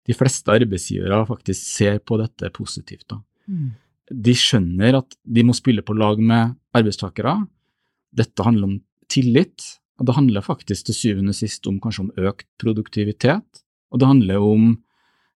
de 0.07 0.13
fleste 0.17 0.51
arbeidsgivere 0.51 1.22
faktisk 1.29 1.62
ser 1.77 2.00
på 2.03 2.17
dette 2.19 2.50
positivt. 2.55 3.15
Mm. 3.48 3.69
De 4.12 4.33
skjønner 4.36 4.98
at 5.00 5.15
de 5.24 5.45
må 5.48 5.55
spille 5.55 5.81
på 5.86 5.95
lag 5.95 6.19
med 6.19 6.57
arbeidstakere. 6.75 7.38
Dette 8.13 8.43
handler 8.43 8.67
om 8.67 8.75
tillit, 9.07 9.63
og 10.00 10.10
det 10.10 10.15
handler 10.17 10.43
faktisk 10.43 10.89
til 10.89 10.98
syvende 10.98 11.31
og 11.31 11.39
sist 11.39 11.67
om 11.72 11.79
kanskje 11.79 12.03
om 12.07 12.12
økt 12.27 12.48
produktivitet. 12.60 13.63
Og 13.93 14.01
det 14.01 14.10
handler 14.10 14.43
om 14.43 14.74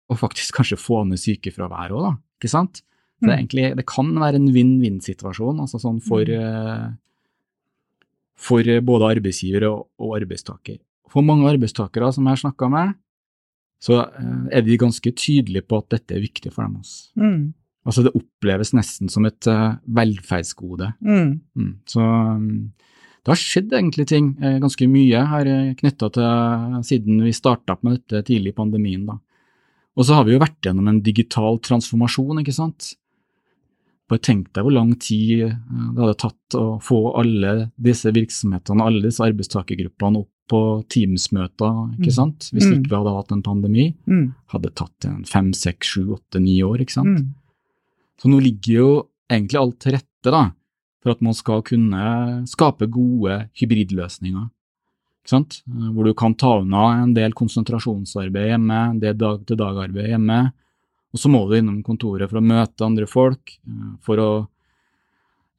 å 0.09 0.17
faktisk 0.17 0.57
kanskje 0.57 0.81
få 0.81 1.03
ned 1.09 1.21
sykefraværet 1.21 1.93
òg, 1.93 2.09
da. 2.09 2.17
Ikke 2.41 2.53
sant? 2.53 2.81
Det, 3.21 3.29
Mm. 3.31 3.39
egentlig, 3.39 3.77
det 3.77 3.87
kan 3.87 4.15
være 4.15 4.35
en 4.37 4.53
vinn-vinn-situasjon 4.53 5.61
altså 5.61 5.79
sånn 5.81 6.01
for, 6.03 6.21
eh, 6.21 6.93
for 8.35 8.67
både 8.85 9.11
arbeidsgiver 9.17 9.69
og, 9.71 9.89
og 10.03 10.17
arbeidstaker. 10.19 10.79
For 11.11 11.25
mange 11.27 11.47
arbeidstakere 11.49 12.11
som 12.13 12.27
jeg 12.27 12.37
har 12.37 12.43
snakka 12.43 12.71
med, 12.73 12.95
så 13.85 14.01
eh, 14.07 14.47
er 14.59 14.65
de 14.65 14.81
ganske 14.81 15.13
tydelige 15.13 15.67
på 15.69 15.83
at 15.83 15.93
dette 15.95 16.17
er 16.17 16.25
viktig 16.25 16.53
for 16.55 16.67
dem. 16.67 16.81
Også. 16.81 17.11
Mm. 17.21 17.53
altså 17.85 18.05
det 18.07 18.15
oppleves 18.17 18.73
nesten 18.73 19.11
som 19.13 19.27
et 19.29 19.51
uh, 19.51 19.77
velferdsgode. 19.85 20.95
Mm. 21.05 21.41
Mm. 21.55 21.75
Så 21.91 22.01
um, 22.01 22.73
det 23.25 23.33
har 23.33 23.41
skjedd 23.41 23.73
egentlig 23.77 24.09
ting, 24.09 24.33
eh, 24.41 24.59
ganske 24.63 24.89
mye 24.89 25.21
her 25.31 25.53
knytta 25.79 26.11
til 26.17 26.81
siden 26.89 27.23
vi 27.25 27.37
starta 27.37 27.79
med 27.83 28.01
dette 28.01 28.27
tidlig 28.31 28.53
i 28.53 28.59
pandemien. 28.59 29.07
da. 29.09 29.19
Og 29.95 30.09
så 30.09 30.19
har 30.19 30.27
vi 30.27 30.35
jo 30.35 30.43
vært 30.43 30.59
gjennom 30.65 30.89
en 30.91 31.01
digital 31.05 31.61
transformasjon, 31.63 32.41
ikke 32.43 32.57
sant. 32.57 32.95
Bare 34.11 34.21
tenk 34.21 34.51
deg 34.53 34.65
hvor 34.67 34.73
lang 34.75 34.91
tid 35.01 35.47
eh, 35.47 35.55
det 35.95 36.03
hadde 36.03 36.19
tatt 36.21 36.57
å 36.61 36.65
få 36.85 36.99
alle 37.17 37.71
disse 37.81 38.13
virksomhetene, 38.13 38.85
alle 38.85 39.01
disse 39.07 39.25
arbeidstakergruppene 39.25 40.21
opp 40.21 40.31
på 40.51 40.59
Teams-møter, 40.93 41.95
ikke 41.97 42.11
Mm. 42.13 42.19
sant. 42.19 42.51
Hvis 42.53 42.67
Mm. 42.69 42.73
ikke 42.83 42.91
vi 42.91 42.97
hadde 42.99 43.15
hatt 43.17 43.33
en 43.33 43.43
pandemi. 43.43 43.95
Mm. 44.07 44.35
Hadde 44.53 44.75
tatt 44.75 45.05
en 45.07 45.25
fem, 45.25 45.53
seks, 45.55 45.89
sju, 45.95 46.13
åtte, 46.19 46.39
ni 46.43 46.59
år, 46.61 46.81
ikke 46.85 46.93
sant. 47.01 47.19
Mm. 47.19 47.31
Så 48.21 48.29
nå 48.29 48.41
ligger 48.43 48.75
jo 48.75 49.07
egentlig 49.31 49.59
alt 49.59 49.79
til 49.81 49.93
rette 49.93 50.31
da, 50.31 50.51
for 51.03 51.11
at 51.13 51.23
man 51.23 51.33
skal 51.33 51.63
kunne 51.63 52.45
skape 52.47 52.87
gode 52.91 53.49
hybridløsninger. 53.57 54.51
Ikke 55.25 55.29
sant? 55.33 55.63
Eh, 55.67 55.89
Hvor 55.95 56.05
du 56.05 56.13
kan 56.13 56.35
ta 56.35 56.61
unna 56.61 57.03
en 57.03 57.15
del 57.15 57.33
konsentrasjonsarbeid 57.33 58.51
hjemme, 58.53 58.91
en 58.91 59.01
del 59.01 59.15
dag-til-dag-arbeid 59.15 60.09
hjemme, 60.13 60.53
og 61.15 61.21
så 61.21 61.31
må 61.31 61.45
du 61.47 61.55
innom 61.55 61.79
kontoret 61.87 62.27
for 62.31 62.41
å 62.41 62.45
møte 62.45 62.83
andre 62.87 63.07
folk, 63.07 63.55
eh, 63.63 63.93
for 64.03 64.21
å, 64.21 64.31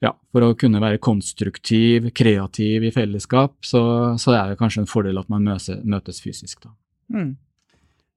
ja, 0.04 0.12
for 0.36 0.44
å 0.44 0.56
kunne 0.60 0.82
være 0.84 1.00
konstruktiv, 1.04 2.10
kreativ 2.18 2.84
i 2.84 2.92
fellesskap, 2.92 3.56
så, 3.64 3.82
så 4.20 4.36
er 4.36 4.52
det 4.52 4.60
kanskje 4.60 4.84
en 4.84 4.92
fordel 4.92 5.22
at 5.22 5.32
man 5.32 5.48
møse, 5.48 5.78
møtes 5.88 6.20
fysisk. 6.24 6.66
Da. 6.68 6.74
Mm. 7.16 7.32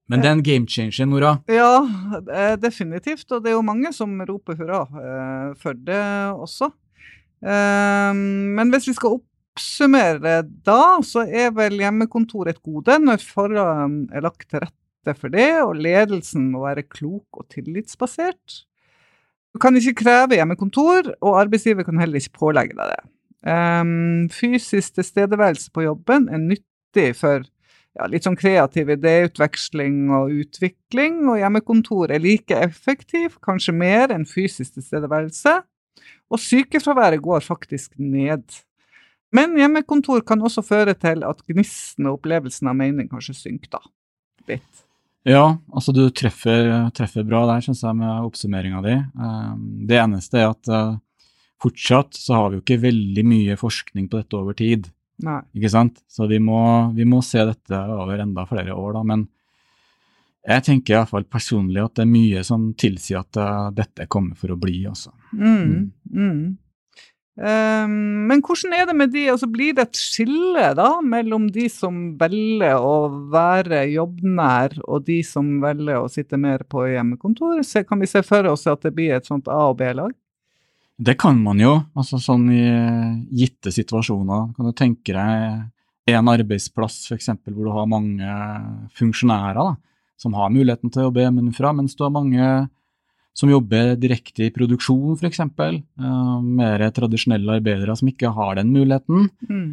Men 0.09 0.25
det 0.25 0.29
er 0.29 0.35
en 0.35 0.43
game 0.43 0.67
changer, 0.73 1.07
Nora. 1.07 1.37
Ja, 1.53 1.85
eh, 2.33 2.57
definitivt. 2.59 3.29
Og 3.31 3.45
det 3.45 3.53
er 3.53 3.59
jo 3.59 3.65
mange 3.67 3.93
som 3.95 4.17
roper 4.27 4.57
hurra 4.59 4.83
eh, 4.89 5.49
for 5.61 5.79
det 5.79 6.03
også. 6.33 6.73
Men 7.39 8.73
hvis 8.73 8.89
vi 8.89 8.97
skal 8.97 9.13
oppsummere 9.21 10.41
da, 10.67 10.97
så 11.07 11.23
er 11.23 11.53
vel 11.55 11.77
hjemmekontor 11.79 12.51
et 12.51 12.59
gode 12.67 12.97
når 12.99 13.23
forholdene 13.23 14.09
er 14.11 14.25
lagt 14.27 14.49
til 14.51 14.65
rette 14.65 14.88
for 15.19 15.33
det, 15.33 15.63
og 15.63 15.77
ledelsen 15.79 16.51
må 16.53 16.65
være 16.67 16.87
klok 16.89 17.41
og 17.41 17.47
tillitsbasert. 17.53 18.63
Du 19.55 19.61
kan 19.63 19.77
ikke 19.77 20.05
kreve 20.05 20.37
hjemmekontor, 20.37 21.15
og 21.21 21.39
arbeidsgiver 21.41 21.87
kan 21.87 22.01
heller 22.01 22.21
ikke 22.21 22.39
pålegge 22.39 22.77
deg 22.77 22.93
det. 22.93 23.01
Um, 23.49 24.27
fysisk 24.35 24.99
tilstedeværelse 24.99 25.71
på 25.73 25.87
jobben 25.87 26.27
er 26.29 26.43
nyttig 26.43 27.13
for 27.17 27.47
ja, 27.97 28.07
litt 28.11 28.27
sånn 28.27 28.39
kreativ 28.39 28.91
idéutveksling 28.95 30.11
og 30.15 30.35
utvikling, 30.43 31.23
og 31.31 31.41
hjemmekontor 31.41 32.15
er 32.15 32.23
like 32.23 32.59
effektiv, 32.67 33.39
kanskje 33.45 33.75
mer 33.75 34.15
enn 34.15 34.27
fysisk 34.29 34.77
tilstedeværelse, 34.77 35.59
og 36.29 36.43
sykefraværet 36.43 37.23
går 37.25 37.47
faktisk 37.47 37.97
ned. 37.99 38.45
Men 39.35 39.57
hjemmekontor 39.61 40.23
kan 40.29 40.43
også 40.45 40.65
føre 40.65 40.95
til 40.97 41.25
at 41.27 41.41
gnisten 41.49 42.09
og 42.09 42.21
opplevelsen 42.21 42.71
av 42.71 42.77
mening 42.79 43.11
kanskje 43.11 43.37
synker 43.37 43.79
da, 43.79 43.83
litt. 44.49 44.88
Ja, 45.29 45.59
altså 45.75 45.93
du 45.93 46.07
treffer, 46.15 46.71
treffer 46.97 47.27
bra 47.27 47.43
der, 47.51 47.65
synes 47.65 47.83
jeg, 47.85 47.97
med 47.99 48.29
oppsummeringa 48.29 48.81
di. 48.85 48.95
Um, 49.19 49.65
det 49.89 49.99
eneste 50.01 50.41
er 50.41 50.53
at 50.55 50.71
uh, 50.73 50.95
fortsatt 51.61 52.17
så 52.17 52.39
har 52.39 52.49
vi 52.49 52.59
jo 52.59 52.65
ikke 52.65 52.81
veldig 52.87 53.25
mye 53.29 53.59
forskning 53.61 54.07
på 54.09 54.23
dette 54.23 54.39
over 54.39 54.57
tid, 54.57 54.89
Nei. 55.27 55.41
ikke 55.59 55.73
sant? 55.75 56.01
Så 56.09 56.29
vi 56.31 56.39
må, 56.41 56.61
vi 56.97 57.05
må 57.09 57.21
se 57.27 57.45
dette 57.45 57.83
over 57.99 58.23
enda 58.25 58.47
flere 58.49 58.77
år, 58.77 58.95
da. 58.97 59.05
Men 59.11 59.27
jeg 60.49 60.65
tenker 60.65 60.95
i 60.95 60.99
hvert 61.03 61.13
fall 61.13 61.29
personlig 61.29 61.83
at 61.83 61.99
det 61.99 62.07
er 62.07 62.15
mye 62.15 62.47
som 62.47 62.71
tilsier 62.79 63.21
at 63.21 63.41
uh, 63.43 63.69
dette 63.75 64.09
kommer 64.09 64.39
for 64.39 64.55
å 64.55 64.61
bli, 64.61 64.81
altså. 64.89 65.13
Mm, 65.37 65.91
mm. 66.15 66.41
Ehm, 67.39 68.27
men 68.27 68.41
hvordan 68.43 68.73
er 68.75 68.87
det 68.89 68.95
med 68.99 69.13
de, 69.15 69.29
altså 69.31 69.47
blir 69.51 69.77
det 69.77 69.85
et 69.87 69.99
skille 70.01 70.73
da, 70.75 70.89
mellom 71.07 71.47
de 71.55 71.69
som 71.71 72.01
velger 72.19 72.83
å 72.83 73.09
være 73.31 73.85
jobbnær, 73.93 74.81
og 74.89 75.07
de 75.07 75.21
som 75.27 75.61
velger 75.63 76.01
å 76.03 76.11
sitte 76.11 76.41
mer 76.41 76.65
på 76.67 76.89
hjemmekontor? 76.91 77.61
Så 77.67 77.85
kan 77.87 78.03
vi 78.03 78.11
se 78.11 78.25
for 78.27 78.49
oss 78.51 78.67
at 78.71 78.83
det 78.87 78.95
blir 78.97 79.15
et 79.15 79.29
sånt 79.29 79.51
A- 79.51 79.69
og 79.71 79.79
B-lag? 79.79 80.17
Det 80.99 81.15
kan 81.15 81.39
man 81.39 81.61
jo, 81.63 81.77
altså 81.95 82.19
sånn 82.19 82.49
i 82.51 82.65
eh, 82.67 83.19
gitte 83.45 83.71
situasjoner. 83.71 84.49
Kan 84.57 84.67
du 84.67 84.75
tenke 84.75 85.15
deg 85.15 86.17
en 86.19 86.31
arbeidsplass 86.33 87.05
for 87.07 87.15
eksempel, 87.15 87.55
hvor 87.55 87.69
du 87.69 87.77
har 87.77 87.87
mange 87.87 88.39
funksjonærer 88.99 89.61
da, 89.61 89.77
som 90.19 90.35
har 90.35 90.51
muligheten 90.51 90.91
til 90.91 91.05
å 91.05 91.07
jobbe 91.07 91.23
hjemmefra, 91.23 91.71
mens 91.77 91.95
du 91.95 92.03
har 92.03 92.11
mange 92.11 92.49
som 93.39 93.51
jobber 93.53 93.95
direkte 94.01 94.49
i 94.49 94.55
produksjon 94.55 95.15
f.eks. 95.19 95.45
Uh, 95.47 96.39
mer 96.43 96.83
tradisjonelle 96.95 97.61
arbeidere 97.61 97.95
som 97.99 98.11
ikke 98.11 98.33
har 98.35 98.59
den 98.59 98.73
muligheten. 98.75 99.29
Mm. 99.47 99.69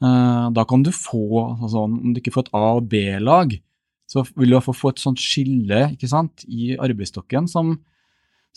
Uh, 0.00 0.46
da 0.56 0.64
kan 0.68 0.84
du 0.86 0.88
få, 0.94 1.26
altså, 1.58 1.74
sånn, 1.74 1.98
om 2.00 2.14
du 2.14 2.22
ikke 2.22 2.32
får 2.32 2.48
et 2.48 2.54
A- 2.56 2.78
og 2.78 2.88
B-lag, 2.88 3.52
så 4.10 4.24
vil 4.32 4.48
du 4.48 4.56
iallfall 4.56 4.78
få 4.78 4.94
et 4.94 5.02
sånt 5.02 5.20
skille 5.22 5.82
sant, 6.08 6.46
i 6.48 6.72
arbeidsstokken 6.80 7.46
som, 7.50 7.76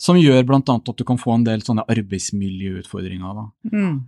som 0.00 0.16
gjør 0.18 0.46
bl.a. 0.48 0.62
at 0.64 0.96
du 0.96 1.04
kan 1.06 1.20
få 1.20 1.36
en 1.36 1.44
del 1.46 1.62
sånne 1.62 1.84
arbeidsmiljøutfordringer. 1.92 3.44
Mm. 3.68 3.98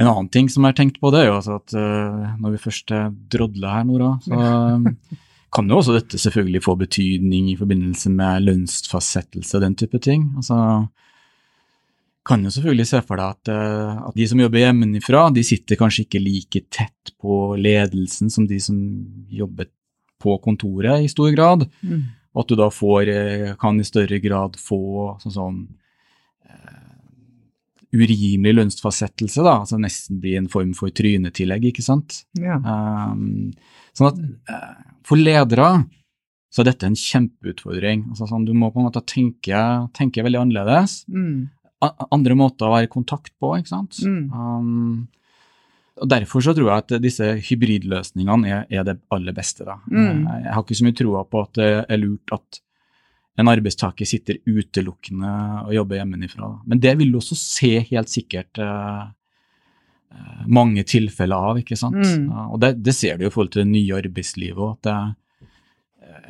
En 0.00 0.08
annen 0.08 0.30
ting 0.32 0.46
som 0.48 0.64
jeg 0.64 0.72
har 0.72 0.78
tenkt 0.78 1.00
på, 1.02 1.10
det 1.12 1.24
er 1.24 1.32
jo 1.32 1.40
altså 1.40 1.58
at 1.58 1.74
uh, 1.74 2.38
når 2.40 2.54
vi 2.54 2.62
først 2.62 2.94
drodler 3.34 3.74
her, 3.74 3.90
Nora, 3.90 4.14
så 4.22 4.38
eh, 4.46 5.18
kan 5.52 5.68
jo 5.68 5.80
også 5.80 5.96
dette 5.98 6.18
selvfølgelig 6.22 6.62
få 6.62 6.76
betydning 6.78 7.48
i 7.50 7.56
forbindelse 7.58 8.10
med 8.14 8.44
lønnsfastsettelse 8.46 9.56
og 9.58 9.64
den 9.64 9.74
type 9.80 9.98
ting. 10.02 10.28
Altså, 10.38 10.56
kan 12.26 12.44
jo 12.44 12.52
selvfølgelig 12.54 12.86
se 12.86 13.00
for 13.08 13.18
deg 13.18 13.34
at, 13.34 13.50
eh, 13.50 13.98
at 14.10 14.14
de 14.14 14.26
som 14.30 14.42
jobber 14.42 14.62
hjemmefra, 14.62 15.24
de 15.34 15.42
sitter 15.46 15.78
kanskje 15.80 16.04
ikke 16.06 16.22
like 16.22 16.62
tett 16.70 17.14
på 17.18 17.56
ledelsen 17.58 18.30
som 18.30 18.46
de 18.46 18.60
som 18.62 18.76
jobber 19.32 19.70
på 20.20 20.36
kontoret 20.44 21.02
i 21.02 21.08
stor 21.08 21.32
grad, 21.34 21.66
Mm. 21.82 22.02
og 22.34 22.42
at 22.44 22.48
du 22.48 22.54
da 22.56 22.68
får, 22.68 23.08
eh, 23.08 23.54
kan 23.56 23.80
i 23.80 23.82
større 23.88 24.20
grad 24.20 24.52
få 24.60 25.18
sånn 25.22 25.32
sånn 25.32 25.68
eh, 26.46 27.96
urimelig 27.96 28.54
lønnsfastsettelse, 28.54 29.42
da, 29.42 29.60
altså 29.64 29.80
nesten 29.80 30.20
bli 30.20 30.36
en 30.36 30.46
form 30.48 30.74
for 30.74 30.90
trynetillegg, 30.90 31.72
ikke 31.72 31.82
sant. 31.82 32.24
Ja. 32.38 32.60
Um, 32.60 33.52
sånn 33.96 34.10
at 34.10 34.20
eh, 34.54 34.74
for 35.06 35.20
ledere 35.20 35.70
så 36.50 36.62
er 36.62 36.70
dette 36.72 36.88
en 36.88 36.98
kjempeutfordring. 36.98 38.08
Altså, 38.10 38.26
sånn, 38.26 38.44
du 38.48 38.52
må 38.58 38.72
på 38.74 38.80
en 38.82 38.88
måte 38.88 39.02
tenke, 39.06 39.60
tenke 39.94 40.24
veldig 40.26 40.40
annerledes. 40.40 41.04
Mm. 41.06 41.46
Andre 42.10 42.34
måter 42.36 42.66
å 42.66 42.72
være 42.74 42.88
i 42.88 42.92
kontakt 42.92 43.30
på, 43.40 43.52
ikke 43.60 43.70
sant. 43.70 44.00
Mm. 44.02 44.24
Um, 44.34 44.96
og 46.00 46.08
Derfor 46.10 46.42
så 46.44 46.54
tror 46.56 46.70
jeg 46.72 46.82
at 46.82 46.96
disse 47.04 47.28
hybridløsningene 47.46 48.50
er, 48.50 48.66
er 48.72 48.88
det 48.88 48.96
aller 49.14 49.36
beste. 49.36 49.66
da. 49.68 49.78
Mm. 49.92 50.26
Eh, 50.26 50.42
Jeg 50.46 50.56
har 50.56 50.64
ikke 50.64 50.78
så 50.80 50.86
mye 50.88 50.98
troa 50.98 51.22
på 51.28 51.44
at 51.44 51.54
det 51.60 51.70
er 51.86 52.02
lurt 52.02 52.34
at 52.34 52.60
en 53.40 53.48
arbeidstaker 53.48 54.08
sitter 54.08 54.40
utelukkende 54.48 55.30
og 55.68 55.72
jobber 55.76 56.00
hjemmefra. 56.00 56.50
Men 56.68 56.80
det 56.82 56.96
vil 57.00 57.12
du 57.12 57.20
også 57.20 57.38
se 57.38 57.72
helt 57.92 58.10
sikkert 58.12 58.58
eh, 58.60 58.66
eh, 58.66 59.08
mange 60.46 60.82
tilfeller 60.84 61.36
av. 61.52 61.58
ikke 61.62 61.76
sant? 61.78 61.96
Mm. 61.96 62.28
Ja, 62.30 62.46
og 62.50 62.60
det, 62.60 62.82
det 62.82 62.94
ser 62.96 63.16
du 63.18 63.24
jo 63.24 63.30
i 63.30 63.34
forhold 63.34 63.52
til 63.54 63.62
det 63.64 63.70
nye 63.72 63.98
arbeidslivet 64.02 64.58
òg. 64.58 64.86
Er- 64.90 65.16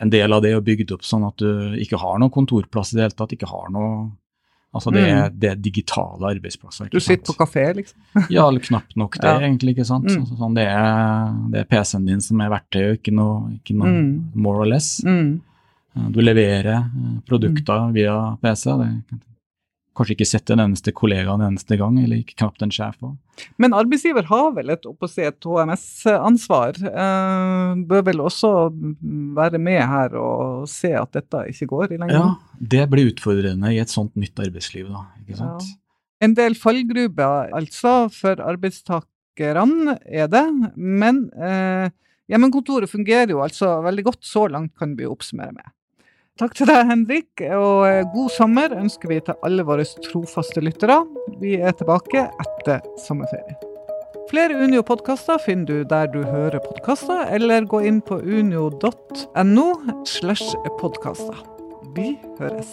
en 0.01 0.11
del 0.13 0.33
av 0.33 0.41
det 0.43 0.51
er 0.55 0.61
bygd 0.65 0.93
opp 0.95 1.03
sånn 1.05 1.27
at 1.27 1.37
du 1.41 1.75
ikke 1.81 1.99
har 2.01 2.19
noen 2.21 2.31
kontorplass 2.33 2.93
i 2.93 2.97
det 2.97 3.03
hele 3.07 3.17
tatt. 3.17 3.33
ikke 3.37 3.49
har 3.51 3.71
noe, 3.73 4.11
Altså 4.73 4.93
det, 4.95 5.01
er, 5.03 5.31
det 5.35 5.49
er 5.51 5.57
digitale 5.59 6.29
arbeidsplasser. 6.31 6.87
Mm. 6.87 6.91
Du 6.95 7.01
sitter 7.03 7.33
på 7.33 7.35
kafé, 7.41 7.65
liksom. 7.75 7.99
Ja, 8.31 8.45
eller 8.47 8.61
knapt 8.63 8.95
nok 8.97 9.17
det, 9.19 9.27
Ja. 9.27 9.41
egentlig. 9.43 9.73
ikke 9.75 9.85
sant? 9.89 10.07
Mm. 10.07 10.21
Altså, 10.23 10.37
sånn, 10.39 10.55
det 10.55 10.67
er, 10.71 11.33
det 11.51 11.59
er 11.65 11.67
PC-en 11.73 12.07
din 12.07 12.21
som 12.23 12.41
er 12.41 12.53
verktøyet, 12.53 13.01
ikke 13.01 13.13
noe, 13.17 13.51
ikke 13.59 13.75
noe 13.81 13.89
Mm. 13.91 14.13
more 14.37 14.63
or 14.63 14.67
less. 14.71 15.01
Mm. 15.03 15.41
Du 16.15 16.21
leverer 16.23 16.71
eh, 16.77 17.17
produkter 17.27 17.91
via 17.93 18.15
PC. 18.41 18.71
Det 18.79 19.19
kanskje 20.01 20.17
ikke 20.17 20.29
sett 20.29 20.51
en 20.53 20.63
eneste 20.65 20.95
kollega 20.97 21.35
en 21.35 21.45
eneste 21.45 21.77
gang, 21.79 21.99
eller 22.01 22.23
ikke 22.23 22.39
knapt 22.41 22.65
en 22.65 22.73
sjef 22.73 22.97
òg. 23.05 23.19
Men 23.61 23.77
arbeidsgiver 23.77 24.27
har 24.29 24.51
vel 24.57 24.73
et, 24.73 24.87
oppå 24.89 25.09
å 25.09 25.11
si, 25.11 25.23
et 25.25 25.49
HMS-ansvar. 25.49 26.81
Eh, 26.89 27.83
bør 27.89 28.07
vel 28.09 28.25
også 28.25 28.51
være 29.37 29.61
med 29.63 29.81
her 29.81 30.17
og 30.21 30.67
se 30.71 30.93
at 30.97 31.13
dette 31.17 31.47
ikke 31.53 31.71
går 31.71 31.95
i 31.95 32.01
lengden. 32.01 32.17
Ja, 32.17 32.65
det 32.75 32.89
blir 32.93 33.13
utfordrende 33.13 33.73
i 33.73 33.81
et 33.83 33.93
sånt 33.93 34.17
nytt 34.21 34.41
arbeidsliv, 34.41 34.91
da. 34.93 35.07
ikke 35.23 35.41
sant? 35.41 35.69
Ja. 35.69 35.79
En 36.21 36.37
del 36.37 36.57
fallgruber 36.59 37.49
altså 37.57 37.95
for 38.13 38.41
arbeidstakerne 38.45 39.97
er 40.05 40.29
det, 40.29 40.47
men 40.77 41.27
eh, 41.33 41.89
hjemmekontoret 42.29 42.93
fungerer 42.93 43.33
jo 43.33 43.41
altså 43.45 43.79
veldig 43.87 44.09
godt. 44.11 44.25
Så 44.29 44.45
langt 44.53 44.75
kan 44.81 44.93
vi 44.99 45.09
oppsummere 45.09 45.57
med. 45.57 45.77
Takk 46.41 46.55
til 46.57 46.71
deg, 46.71 46.87
Henrik, 46.89 47.43
og 47.53 47.83
eh, 47.85 48.07
god 48.15 48.31
sommer 48.33 48.73
ønsker 48.73 49.11
vi 49.11 49.19
til 49.27 49.37
alle 49.45 49.65
våre 49.69 49.85
trofaste 50.07 50.63
lyttere. 50.65 51.03
Vi 51.43 51.59
er 51.61 51.75
tilbake 51.77 52.23
etter 52.41 52.81
sommerferie. 53.05 53.59
Flere 54.31 54.57
Unio-podkaster 54.65 55.43
finner 55.45 55.69
du 55.69 55.85
der 55.91 56.09
du 56.09 56.23
hører 56.25 56.63
podkaster, 56.65 57.27
eller 57.35 57.69
gå 57.69 57.83
inn 57.85 58.01
på 58.01 58.23
unio.no 58.25 59.69
slash 60.09 60.57
podkaster. 60.81 61.45
Vi 61.99 62.15
høres. 62.41 62.73